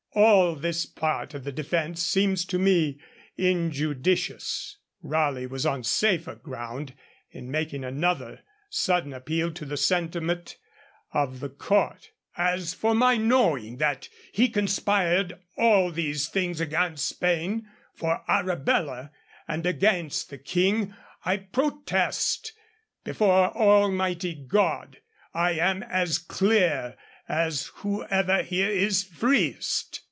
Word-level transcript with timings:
All 0.13 0.55
this 0.55 0.85
part 0.85 1.33
of 1.33 1.45
the 1.45 1.53
defence 1.53 2.03
seems 2.03 2.43
to 2.47 2.59
me 2.59 2.99
injudicious. 3.37 4.75
Raleigh 5.01 5.47
was 5.47 5.65
on 5.65 5.85
safer 5.85 6.35
ground 6.35 6.95
in 7.29 7.49
making 7.49 7.85
another 7.85 8.41
sudden 8.69 9.13
appeal 9.13 9.53
to 9.53 9.63
the 9.63 9.77
sentiment 9.77 10.57
of 11.13 11.39
the 11.39 11.47
court: 11.47 12.11
'As 12.35 12.73
for 12.73 12.93
my 12.93 13.15
knowing 13.15 13.77
that 13.77 14.09
he 14.33 14.43
had 14.47 14.53
conspired 14.53 15.39
all 15.55 15.91
these 15.91 16.27
things 16.27 16.59
against 16.59 17.05
Spain, 17.07 17.65
for 17.95 18.21
Arabella, 18.27 19.11
and 19.47 19.65
against 19.65 20.29
the 20.29 20.37
King, 20.37 20.93
I 21.23 21.37
protest 21.37 22.51
before 23.05 23.55
Almighty 23.57 24.35
God 24.35 24.97
I 25.33 25.51
am 25.53 25.83
as 25.83 26.17
clear 26.17 26.97
as 27.29 27.67
whosoever 27.75 28.43
here 28.43 28.67
is 28.69 29.03
freest.' 29.05 29.99